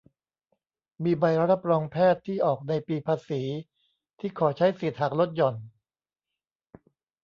[1.03, 3.41] มีใบรับรองแพทย์ที่ออกในปีภาษี
[4.19, 5.55] ที่ขอใช้สิทธิ์หักลดหย่อน